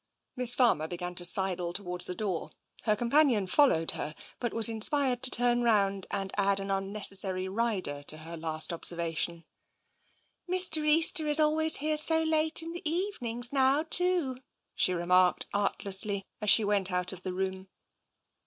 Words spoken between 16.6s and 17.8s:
went out of the room.